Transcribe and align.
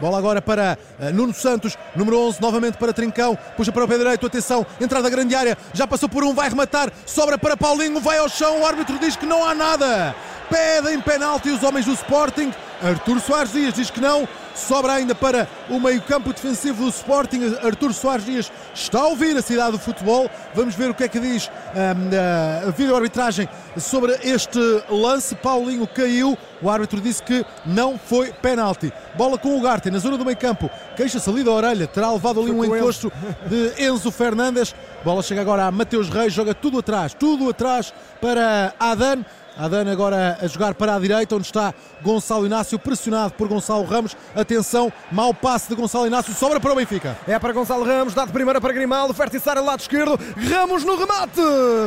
Bola 0.00 0.18
agora 0.18 0.40
para 0.40 0.78
uh, 1.00 1.12
Nuno 1.12 1.34
Santos, 1.34 1.76
número 1.94 2.18
11, 2.20 2.40
novamente 2.40 2.78
para 2.78 2.92
Trincão. 2.92 3.36
Puxa 3.56 3.72
para 3.72 3.84
o 3.84 3.88
pé 3.88 3.98
direito, 3.98 4.26
atenção, 4.26 4.64
entrada 4.80 5.04
da 5.04 5.10
grande 5.10 5.34
área. 5.34 5.58
Já 5.72 5.86
passou 5.86 6.08
por 6.08 6.22
um, 6.22 6.34
vai 6.34 6.48
rematar. 6.48 6.92
Sobra 7.04 7.36
para 7.36 7.56
Paulinho, 7.56 8.00
vai 8.00 8.18
ao 8.18 8.28
chão. 8.28 8.60
O 8.60 8.66
árbitro 8.66 8.98
diz 8.98 9.16
que 9.16 9.26
não 9.26 9.44
há 9.44 9.54
nada. 9.54 10.14
Pedem 10.50 11.00
penalti 11.00 11.50
os 11.50 11.62
homens 11.62 11.84
do 11.84 11.92
Sporting. 11.92 12.52
Artur 12.82 13.20
Soares 13.20 13.52
Dias 13.52 13.74
diz 13.74 13.90
que 13.90 14.00
não. 14.00 14.26
Sobra 14.54 14.94
ainda 14.94 15.14
para 15.14 15.48
o 15.68 15.78
meio-campo 15.78 16.32
defensivo 16.32 16.84
do 16.84 16.88
Sporting. 16.88 17.56
Artur 17.62 17.92
Soares 17.92 18.24
Dias 18.24 18.50
está 18.74 19.00
a 19.00 19.06
ouvir 19.06 19.36
a 19.36 19.42
cidade 19.42 19.72
do 19.72 19.78
futebol. 19.78 20.28
Vamos 20.54 20.74
ver 20.74 20.90
o 20.90 20.94
que 20.94 21.04
é 21.04 21.08
que 21.08 21.20
diz 21.20 21.48
um, 21.74 22.66
a 22.68 22.70
vídeo-arbitragem 22.70 23.48
sobre 23.76 24.18
este 24.22 24.58
lance. 24.88 25.34
Paulinho 25.36 25.86
caiu. 25.86 26.36
O 26.60 26.68
árbitro 26.68 27.00
disse 27.00 27.22
que 27.22 27.44
não 27.64 27.96
foi 27.98 28.32
penalti. 28.32 28.92
Bola 29.14 29.38
com 29.38 29.56
o 29.56 29.60
Garte 29.60 29.90
na 29.90 29.98
zona 29.98 30.16
do 30.16 30.24
meio-campo. 30.24 30.68
Queixa-se 30.96 31.28
ali 31.30 31.44
da 31.44 31.52
orelha. 31.52 31.86
Terá 31.86 32.10
levado 32.10 32.40
ali 32.40 32.50
um 32.50 32.64
encosto 32.64 33.12
de 33.46 33.84
Enzo 33.84 34.10
Fernandes. 34.10 34.74
Bola 35.04 35.22
chega 35.22 35.40
agora 35.40 35.66
a 35.66 35.70
Mateus 35.70 36.08
Reis. 36.08 36.32
Joga 36.32 36.54
tudo 36.54 36.78
atrás. 36.78 37.14
Tudo 37.14 37.48
atrás 37.48 37.92
para 38.20 38.74
Adan. 38.80 39.24
Adana 39.58 39.90
agora 39.90 40.38
a 40.40 40.46
jogar 40.46 40.72
para 40.74 40.94
a 40.94 40.98
direita, 41.00 41.34
onde 41.34 41.46
está 41.46 41.74
Gonçalo 42.00 42.46
Inácio, 42.46 42.78
pressionado 42.78 43.32
por 43.32 43.48
Gonçalo 43.48 43.84
Ramos. 43.84 44.16
Atenção, 44.34 44.92
mau 45.10 45.34
passe 45.34 45.68
de 45.68 45.74
Gonçalo 45.74 46.06
Inácio, 46.06 46.32
sobra 46.32 46.60
para 46.60 46.72
o 46.72 46.76
Benfica. 46.76 47.18
É 47.26 47.36
para 47.40 47.52
Gonçalo 47.52 47.84
Ramos, 47.84 48.14
dá 48.14 48.24
de 48.24 48.30
primeira 48.30 48.60
para 48.60 48.72
Grimaldo, 48.72 49.12
Fertiçar 49.12 49.58
ao 49.58 49.64
lado 49.64 49.80
esquerdo. 49.80 50.18
Ramos 50.48 50.84
no 50.84 50.96
remate, 50.96 51.40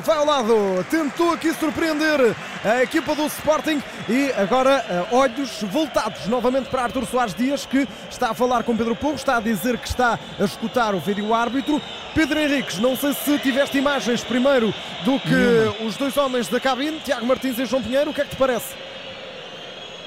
vai 0.04 0.18
ao 0.18 0.26
lado, 0.26 0.86
tentou 0.90 1.32
aqui 1.32 1.54
surpreender 1.54 2.36
a 2.66 2.84
equipa 2.84 3.16
do 3.16 3.26
Sporting 3.28 3.82
e 4.10 4.32
agora 4.34 4.86
eh, 4.90 5.06
olhos 5.12 5.62
voltados 5.64 6.28
novamente 6.28 6.70
para 6.70 6.84
Artur 6.84 7.06
Soares 7.06 7.34
Dias, 7.34 7.66
que 7.66 7.88
está 8.10 8.32
a 8.32 8.34
falar 8.34 8.64
com 8.64 8.76
Pedro 8.76 8.98
Porro, 8.98 9.16
está 9.16 9.38
a 9.38 9.40
dizer 9.40 9.78
que 9.78 9.88
está 9.88 10.20
a 10.38 10.44
escutar 10.44 10.94
o 10.94 11.00
vídeo 11.00 11.34
árbitro. 11.34 11.82
Pedro 12.14 12.38
Henriques, 12.38 12.78
não 12.80 12.98
sei 12.98 13.14
se 13.14 13.40
tiveste 13.40 13.78
imagens 13.78 14.22
primeiro 14.24 14.74
do 15.06 15.18
que 15.20 15.86
os 15.86 15.96
dois 15.96 16.18
homens 16.18 16.50
da 16.50 16.60
cabine, 16.60 17.00
Tiago 17.00 17.26
Martins 17.26 17.61
João 17.66 17.82
Pinheiro, 17.82 18.12
o 18.12 18.14
que 18.14 18.22
é 18.22 18.24
que 18.24 18.32
te 18.32 18.36
parece? 18.36 18.74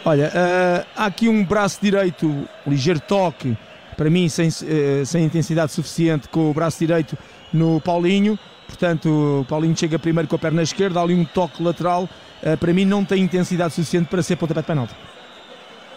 Olha, 0.05 0.29
uh, 0.29 0.87
há 0.95 1.07
aqui 1.07 1.29
um 1.29 1.45
braço 1.45 1.79
direito, 1.81 2.47
ligeiro 2.67 3.01
toque, 3.01 3.57
para 3.97 4.11
mim 4.11 4.29
sem, 4.29 4.49
uh, 4.49 5.07
sem 5.07 5.25
intensidade 5.25 5.73
suficiente 5.73 6.29
com 6.29 6.51
o 6.51 6.55
braço 6.55 6.79
direito 6.79 7.17
no 7.53 7.81
Paulinho. 7.81 8.39
Portanto, 8.67 9.41
o 9.41 9.45
Paulinho 9.47 9.77
chega 9.77 9.99
primeiro 9.99 10.29
com 10.29 10.37
a 10.37 10.39
perna 10.39 10.63
esquerda, 10.63 11.01
há 11.01 11.03
ali 11.03 11.15
um 11.15 11.25
toque 11.25 11.63
lateral. 11.63 12.09
Uh, 12.43 12.57
para 12.59 12.73
mim 12.73 12.85
não 12.85 13.05
tem 13.05 13.23
intensidade 13.23 13.73
suficiente 13.73 14.09
para 14.09 14.23
ser 14.23 14.37
pontapé 14.37 14.61
de 14.61 14.67
penalti. 14.67 14.95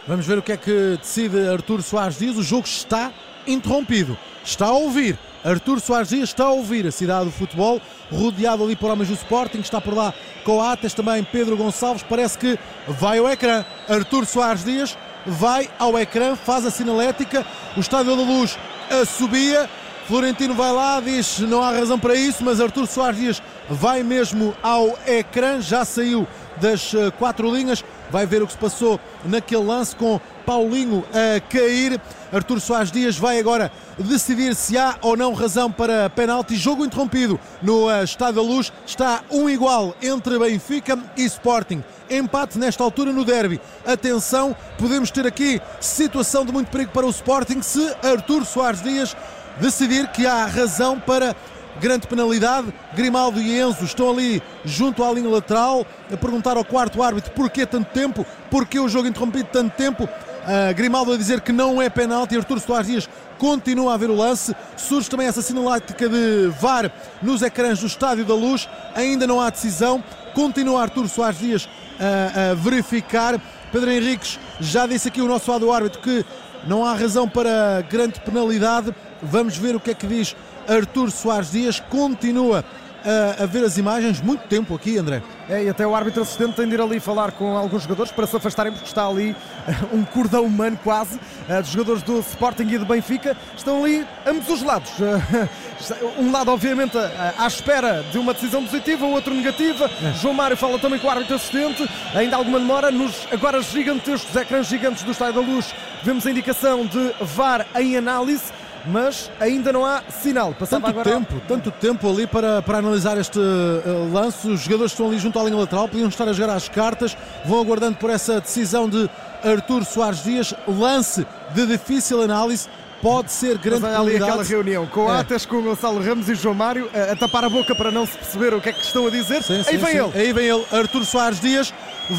Vamos 0.08 0.26
ver 0.26 0.38
o 0.38 0.42
que 0.42 0.54
é 0.54 0.58
que 0.58 0.98
decide 1.02 1.50
Artur 1.50 1.82
Soares 1.82 2.18
Dias. 2.18 2.38
O 2.38 2.44
jogo 2.44 2.66
está 2.66 3.12
interrompido. 3.46 4.18
Está 4.42 4.68
a 4.68 4.72
ouvir. 4.72 5.20
Artur 5.44 5.80
Soares 5.80 6.10
Dias 6.10 6.30
está 6.30 6.46
a 6.46 6.52
ouvir 6.52 6.86
a 6.88 6.92
cidade 6.92 7.26
do 7.26 7.32
futebol, 7.32 7.82
rodeado 8.12 8.64
ali 8.64 8.76
por 8.76 8.90
homens 8.90 9.10
do 9.10 9.16
Sporting, 9.16 9.60
está 9.60 9.80
por 9.80 9.94
lá 9.94 10.14
Coates, 10.44 10.94
também 10.94 11.24
Pedro 11.24 11.56
Gonçalves, 11.56 12.04
parece 12.04 12.38
que 12.38 12.58
vai 12.88 13.20
ao 13.20 13.30
ecrã. 13.30 13.64
Artur 13.88 14.26
Soares 14.26 14.64
Dias 14.64 14.98
vai 15.26 15.70
ao 15.78 15.98
ecrã, 15.98 16.36
faz 16.36 16.66
a 16.66 16.72
sinalética, 16.72 17.46
o 17.76 17.80
Estádio 17.80 18.16
da 18.16 18.24
Luz 18.24 18.58
assobia, 19.02 19.70
Florentino 20.08 20.54
vai 20.54 20.72
lá, 20.72 21.00
diz 21.02 21.40
não 21.40 21.62
há 21.62 21.72
razão 21.72 22.00
para 22.00 22.16
isso, 22.16 22.44
mas 22.44 22.62
Artur 22.62 22.88
Soares 22.88 23.20
Dias 23.20 23.44
vai 23.70 24.04
mesmo 24.04 24.56
ao 24.62 24.98
ecrã, 25.06 25.62
já 25.62 25.84
saiu 25.84 26.28
das 26.62 26.94
eh, 26.94 27.12
quatro 27.12 27.54
linhas, 27.54 27.84
vai 28.10 28.26
ver 28.26 28.42
o 28.42 28.48
que 28.48 28.54
se 28.54 28.58
passou 28.58 29.00
naquele 29.26 29.64
lance 29.64 29.96
com 29.96 30.20
Paulinho 30.46 31.04
a 31.12 31.40
cair. 31.40 32.00
Artur 32.32 32.60
Soares 32.60 32.92
Dias 32.92 33.18
vai 33.18 33.40
agora 33.40 33.72
decidir 33.98 34.56
se 34.56 34.78
há 34.78 34.98
ou 35.02 35.16
não 35.16 35.34
razão 35.34 35.72
para 35.72 36.10
penalti. 36.10 36.56
Jogo 36.56 36.86
interrompido 36.86 37.40
no 37.62 37.90
eh, 37.90 38.04
Estádio 38.04 38.36
da 38.36 38.42
Luz. 38.42 38.72
Está 38.86 39.22
um 39.30 39.50
igual 39.50 39.96
entre 40.02 40.40
Benfica 40.40 40.98
e 41.16 41.26
Sporting. 41.26 41.84
Empate 42.10 42.58
nesta 42.58 42.84
altura 42.84 43.12
no 43.12 43.26
derby. 43.26 43.60
Atenção, 43.86 44.56
podemos 44.78 45.12
ter 45.12 45.28
aqui 45.28 45.62
situação 45.80 46.46
de 46.46 46.52
muito 46.52 46.72
perigo 46.72 46.92
para 46.92 47.06
o 47.06 47.10
Sporting 47.10 47.62
se 47.62 47.94
Artur 48.02 48.46
Soares 48.46 48.82
Dias 48.82 49.16
decidir 49.60 50.08
que 50.10 50.26
há 50.26 50.46
razão 50.46 51.00
para 51.00 51.36
grande 51.80 52.08
penalidade. 52.08 52.74
Grimaldo 52.94 53.40
e 53.40 53.60
Enzo 53.60 53.84
estão 53.84 54.10
ali 54.10 54.42
junto 54.66 55.04
à 55.04 55.12
linha 55.12 55.30
lateral 55.30 55.86
a 56.12 56.18
perguntar 56.18 56.58
ao 56.58 56.66
quarto 56.66 57.02
árbitro 57.02 57.32
porquê 57.32 57.66
tanto 57.66 57.90
tempo, 57.92 58.26
porquê 58.50 58.80
o 58.80 58.90
jogo 58.90 59.08
interrompido 59.08 59.50
tanto 59.52 59.76
tempo. 59.76 60.04
Uh, 60.04 60.74
Grimaldo 60.74 61.12
a 61.12 61.18
dizer 61.18 61.42
que 61.42 61.52
não 61.52 61.82
é 61.82 61.90
penalti. 61.90 62.38
Artur 62.38 62.60
Soares 62.60 62.88
Dias 62.88 63.10
continua 63.38 63.94
a 63.94 63.98
ver 63.98 64.10
o 64.10 64.16
lance. 64.16 64.56
Surge 64.78 65.10
também 65.10 65.28
essa 65.28 65.42
sinalática 65.42 66.08
de 66.08 66.48
VAR 66.60 66.90
nos 67.22 67.42
ecrãs 67.42 67.80
do 67.80 67.88
Estádio 67.88 68.24
da 68.24 68.34
Luz. 68.34 68.70
Ainda 68.96 69.28
não 69.28 69.42
há 69.42 69.50
decisão. 69.50 70.02
Continua 70.34 70.84
Artur 70.84 71.08
Soares 71.10 71.40
Dias 71.40 71.70
a, 72.00 72.52
a 72.52 72.54
verificar. 72.54 73.40
Pedro 73.74 73.92
Henriques 73.92 74.40
já 74.62 74.88
disse 74.88 75.10
aqui 75.10 75.22
o 75.22 75.28
nosso 75.28 75.52
lado 75.52 75.70
árbitro 75.72 76.00
que 76.00 76.26
não 76.66 76.86
há 76.86 76.94
razão 76.94 77.28
para 77.28 77.82
grande 77.90 78.20
penalidade. 78.22 78.96
Vamos 79.22 79.58
ver 79.58 79.76
o 79.76 79.80
que 79.82 79.92
é 79.92 79.94
que 79.94 80.08
diz 80.08 80.34
Artur 80.68 81.12
Soares 81.12 81.52
Dias. 81.52 81.80
Continua 81.80 82.64
a, 83.08 83.44
a, 83.44 83.46
ver 83.46 83.64
as 83.64 83.78
imagens, 83.78 84.22
muito 84.22 84.48
tempo 84.48 84.76
aqui, 84.76 84.98
André. 84.98 85.22
É, 85.50 85.64
e 85.64 85.70
até 85.70 85.88
o 85.88 85.96
árbitro 85.96 86.22
assistente 86.22 86.56
tem 86.56 86.68
de 86.68 86.74
ir 86.74 86.82
ali 86.82 87.00
falar 87.00 87.32
com 87.32 87.56
alguns 87.56 87.84
jogadores 87.84 88.12
para 88.12 88.28
se 88.28 88.36
afastarem, 88.36 88.74
porque 88.74 88.88
está 88.88 89.08
ali 89.08 89.36
um 89.94 90.04
cordão 90.04 90.44
humano 90.44 90.78
quase, 90.84 91.16
uh, 91.16 91.62
dos 91.62 91.72
jogadores 91.72 92.04
do 92.04 92.20
Sporting 92.20 92.64
e 92.64 92.78
do 92.78 92.86
Benfica. 92.86 93.38
Estão 93.56 93.84
ali 93.84 94.06
ambos 94.26 94.50
os 94.50 94.62
lados. 94.62 94.92
Uh, 95.78 96.24
um 96.24 96.32
lado, 96.32 96.52
obviamente, 96.52 96.98
uh, 96.98 97.02
à 97.38 97.46
espera 97.46 98.04
de 98.12 98.18
uma 98.18 98.34
decisão 98.34 98.64
positiva, 98.64 99.06
o 99.06 99.12
outro 99.12 99.32
negativa. 99.32 99.86
É. 99.86 100.12
João 100.14 100.34
Mário 100.34 100.58
fala 100.58 100.80
também 100.80 101.00
com 101.00 101.06
o 101.06 101.10
árbitro 101.10 101.36
assistente. 101.36 101.88
Ainda 102.16 102.36
alguma 102.36 102.60
demora. 102.60 102.90
Nos 102.90 103.28
agora 103.32 103.62
gigantescos 103.62 104.36
ecrãs 104.36 104.66
gigantes 104.66 105.04
do 105.04 105.12
Estádio 105.12 105.40
da 105.40 105.48
Luz, 105.48 105.76
vemos 106.02 106.26
a 106.26 106.32
indicação 106.32 106.84
de 106.84 107.14
VAR 107.22 107.68
em 107.76 107.96
análise 107.96 108.52
mas 108.88 109.30
ainda 109.40 109.72
não 109.72 109.86
há 109.86 110.02
sinal. 110.22 110.54
Passava 110.54 110.88
tanto 110.88 111.00
agora... 111.00 111.10
tempo, 111.10 111.42
tanto 111.48 111.72
tempo 111.72 112.10
ali 112.10 112.26
para, 112.26 112.62
para 112.62 112.78
analisar 112.78 113.18
este 113.18 113.40
uh, 113.40 114.12
lance. 114.12 114.48
Os 114.48 114.62
jogadores 114.62 114.92
estão 114.92 115.08
ali 115.08 115.20
junto 115.20 115.38
à 115.40 115.44
linha 115.44 115.58
lateral, 115.58 115.88
podiam 115.88 116.08
estar 116.08 116.28
a 116.28 116.34
jogar 116.34 116.54
às 116.54 116.70
cartas, 116.70 117.18
vão 117.46 117.60
aguardando 117.60 117.98
por 117.98 118.10
essa 118.10 118.40
decisão 118.40 118.90
de 118.90 119.10
Artur 119.44 119.84
Soares 119.86 120.24
Dias. 120.24 120.54
Lance 120.68 121.26
de 121.54 121.66
difícil 121.66 122.22
análise. 122.22 122.68
Pode 123.00 123.32
ser 123.32 123.60
grande 123.60 123.82
Mas 123.82 123.96
ali 123.96 124.16
aquela 124.16 124.44
reunião 124.44 124.88
com 124.88 125.14
é. 125.14 125.20
Atas, 125.20 125.46
com 125.46 125.58
o 125.58 125.62
Gonçalo 125.62 126.02
Ramos 126.02 126.28
e 126.30 126.34
João 126.34 126.56
Mário 126.56 126.90
a, 126.92 127.12
a, 127.12 127.16
tapar 127.16 127.44
a 127.46 127.50
boca 127.50 127.76
para 127.76 127.92
não 127.92 128.08
se 128.08 128.18
perceber 128.18 128.56
o 128.56 128.60
que 128.60 128.70
é 128.70 128.74
que 128.74 128.82
estão 128.82 129.06
a 129.06 129.12
dizer. 129.12 129.44
Sim, 129.44 129.62
sim, 129.62 129.70
Aí 129.70 129.78
vem 129.78 129.92
sim. 129.92 129.98
ele. 130.00 130.12
Aí 130.16 130.34
vem 130.34 130.48
ele, 130.48 130.66
Artur 130.72 131.06
Soares 131.06 131.40
Dias 131.40 131.72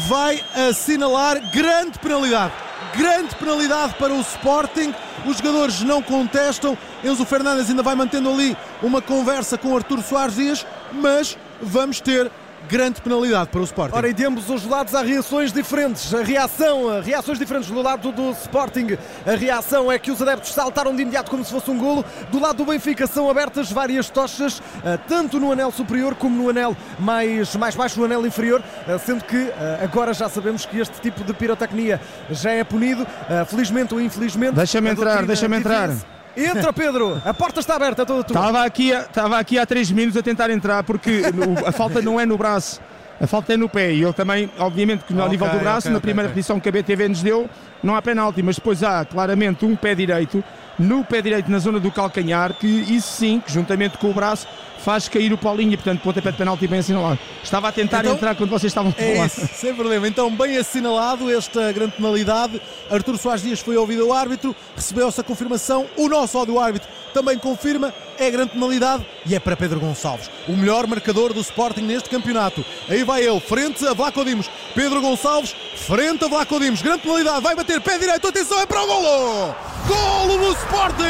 vai 0.07 0.41
assinalar 0.55 1.51
grande 1.51 1.99
penalidade 1.99 2.53
grande 2.95 3.35
penalidade 3.35 3.93
para 3.95 4.13
o 4.13 4.21
Sporting. 4.21 4.93
Os 5.25 5.37
jogadores 5.37 5.81
não 5.81 6.01
contestam. 6.01 6.77
Enzo 7.03 7.25
Fernandes 7.25 7.69
ainda 7.69 7.83
vai 7.83 7.95
mantendo 7.95 8.29
ali 8.29 8.55
uma 8.81 9.01
conversa 9.01 9.57
com 9.57 9.75
Artur 9.75 10.01
Soares 10.01 10.35
Dias, 10.35 10.65
mas 10.91 11.37
vamos 11.61 11.99
ter 11.99 12.31
grande 12.67 13.01
penalidade 13.01 13.49
para 13.49 13.61
o 13.61 13.63
Sporting. 13.63 13.95
Ora, 13.95 14.09
e 14.09 14.13
de 14.13 14.25
ambos 14.25 14.49
os 14.49 14.65
lados 14.65 14.93
há 14.95 15.01
reações 15.01 15.51
diferentes. 15.51 16.13
A 16.13 16.23
reação, 16.23 17.01
reações 17.01 17.39
diferentes 17.39 17.69
do 17.69 17.81
lado 17.81 18.11
do 18.11 18.31
Sporting. 18.31 18.97
A 19.25 19.35
reação 19.35 19.91
é 19.91 19.97
que 19.97 20.11
os 20.11 20.21
adeptos 20.21 20.53
saltaram 20.53 20.95
de 20.95 21.01
imediato 21.01 21.29
como 21.31 21.43
se 21.43 21.51
fosse 21.51 21.69
um 21.71 21.77
golo. 21.77 22.03
Do 22.31 22.39
lado 22.39 22.57
do 22.57 22.65
Benfica 22.65 23.07
são 23.07 23.29
abertas 23.29 23.71
várias 23.71 24.09
tochas, 24.09 24.61
eh, 24.83 24.97
tanto 25.07 25.39
no 25.39 25.51
anel 25.51 25.71
superior 25.71 26.15
como 26.15 26.35
no 26.35 26.49
anel 26.49 26.75
mais, 26.99 27.55
mais 27.55 27.75
baixo, 27.75 27.99
no 27.99 28.05
anel 28.05 28.25
inferior, 28.25 28.61
eh, 28.87 28.97
sendo 28.97 29.23
que 29.23 29.37
eh, 29.37 29.79
agora 29.83 30.13
já 30.13 30.27
sabemos 30.29 30.65
que 30.65 30.79
este 30.79 30.99
tipo 31.01 31.23
de 31.23 31.33
pirotecnia 31.33 31.99
já 32.29 32.51
é 32.51 32.63
punido, 32.63 33.05
felizmente 33.47 33.93
ou 33.93 34.01
infelizmente. 34.01 34.55
Deixa-me 34.55 34.89
entrar, 34.89 35.25
deixa-me 35.25 35.57
entrar. 35.57 36.18
Entra, 36.35 36.71
Pedro! 36.71 37.21
A 37.25 37.33
porta 37.33 37.59
está 37.59 37.75
aberta, 37.75 38.05
toda 38.05 38.23
tua. 38.23 38.37
Estava 38.37 38.63
aqui, 38.63 38.91
estava 38.91 39.39
aqui 39.39 39.57
há 39.57 39.65
3 39.65 39.91
minutos 39.91 40.17
a 40.17 40.23
tentar 40.23 40.49
entrar, 40.49 40.83
porque 40.83 41.21
a 41.65 41.71
falta 41.71 42.01
não 42.01 42.19
é 42.19 42.25
no 42.25 42.37
braço, 42.37 42.79
a 43.19 43.27
falta 43.27 43.53
é 43.53 43.57
no 43.57 43.67
pé. 43.67 43.91
E 43.91 44.03
ele 44.03 44.13
também, 44.13 44.49
obviamente, 44.57 45.03
que 45.03 45.13
no 45.13 45.19
okay, 45.19 45.31
nível 45.31 45.49
do 45.49 45.59
braço, 45.59 45.87
okay, 45.87 45.93
na 45.93 45.99
primeira 45.99 46.29
okay. 46.29 46.35
posição 46.35 46.59
que 46.59 46.69
a 46.69 46.71
BTV 46.71 47.09
nos 47.09 47.21
deu, 47.21 47.49
não 47.83 47.95
há 47.95 48.01
penalti, 48.01 48.41
mas 48.41 48.55
depois 48.55 48.83
há 48.83 49.03
claramente 49.05 49.65
um 49.65 49.75
pé 49.75 49.95
direito, 49.95 50.43
no 50.79 51.03
pé 51.03 51.21
direito 51.21 51.51
na 51.51 51.59
zona 51.59 51.79
do 51.79 51.91
calcanhar, 51.91 52.53
que 52.53 52.65
isso 52.67 53.11
sim, 53.13 53.39
que 53.45 53.51
juntamente 53.51 53.97
com 53.97 54.09
o 54.09 54.13
braço, 54.13 54.47
faz 54.79 55.09
cair 55.09 55.33
o 55.33 55.37
Paulinho, 55.37 55.73
e 55.73 55.77
portanto 55.77 55.99
pontapé 56.01 56.31
de 56.31 56.37
penalti 56.37 56.65
bem 56.65 56.79
assinalado. 56.79 57.19
Estava 57.43 57.67
a 57.67 57.71
tentar 57.71 57.99
Então, 57.99 58.13
entrar 58.13 58.33
quando 58.35 58.49
vocês 58.49 58.71
estavam 58.71 58.93
a 58.97 59.01
É 59.01 59.13
falar. 59.15 59.27
isso, 59.27 59.49
sem 59.53 59.75
problema. 59.75 60.07
Então, 60.07 60.33
bem 60.33 60.57
assinalado 60.57 61.29
esta 61.29 61.69
grande 61.73 61.91
penalidade. 61.97 62.61
Artur 62.89 63.17
Soares 63.17 63.41
Dias 63.43 63.59
foi 63.59 63.75
ouvido 63.75 64.03
ao 64.03 64.13
árbitro, 64.13 64.55
recebeu-se 64.75 65.19
a 65.19 65.23
confirmação. 65.23 65.85
O 65.97 66.07
nosso 66.07 66.37
ódio 66.37 66.57
árbitro 66.57 66.87
também 67.13 67.37
confirma. 67.37 67.93
É 68.17 68.31
grande 68.31 68.51
penalidade 68.51 69.05
e 69.25 69.35
é 69.35 69.39
para 69.39 69.55
Pedro 69.57 69.79
Gonçalves, 69.79 70.29
o 70.47 70.51
melhor 70.53 70.85
marcador 70.87 71.33
do 71.33 71.39
Sporting 71.41 71.81
neste 71.81 72.09
campeonato. 72.09 72.63
Aí 72.89 73.03
vai 73.03 73.21
ele, 73.23 73.39
frente 73.41 73.85
a 73.85 73.93
Vlaco 73.93 74.23
Dimos. 74.25 74.49
Pedro 74.75 75.01
Gonçalves, 75.01 75.53
frente 75.75 76.23
a 76.23 76.27
Vlaco 76.29 76.57
Dimos. 76.59 76.81
Grande 76.81 77.01
penalidade, 77.03 77.41
vai 77.41 77.55
bater 77.55 77.79
pé 77.81 77.97
direito. 77.97 78.27
Atenção, 78.27 78.59
é 78.61 78.65
para 78.65 78.81
o 78.81 78.87
golo! 78.87 79.55
Golo 79.89 80.37
do 80.37 80.51
Sporting! 80.51 81.03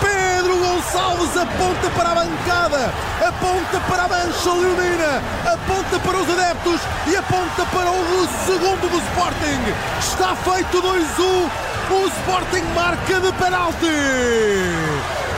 Pedro 0.00 0.56
Gonçalves 0.56 1.36
aponta 1.36 1.90
para 1.96 2.10
a 2.10 2.14
bancada, 2.14 2.92
aponta 3.26 3.80
para 3.88 4.04
a 4.04 4.08
mancha 4.08 4.52
leonina, 4.52 5.20
aponta 5.52 5.98
para 5.98 6.18
os 6.18 6.30
adeptos 6.30 6.80
e 7.08 7.16
aponta 7.16 7.66
para 7.72 7.90
o 7.90 8.28
segundo 8.46 8.88
do 8.88 8.98
Sporting. 8.98 9.74
Está 9.98 10.36
feito 10.36 10.80
2-1, 10.80 11.50
o 11.90 12.06
Sporting 12.06 12.62
marca 12.72 13.20
de 13.20 13.32
penalti. 13.32 15.31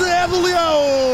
É 0.00 0.28
do 0.28 0.40
Leão! 0.42 1.05